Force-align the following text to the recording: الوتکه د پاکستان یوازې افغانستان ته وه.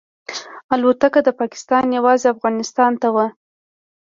الوتکه 0.73 1.19
د 1.23 1.29
پاکستان 1.39 1.85
یوازې 1.97 2.27
افغانستان 2.33 2.91
ته 3.01 3.07
وه. 3.15 3.25